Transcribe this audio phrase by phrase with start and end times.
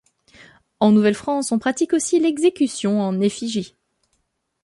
[0.79, 3.75] En Nouvelle-France on pratique aussi l'exécution en effigie.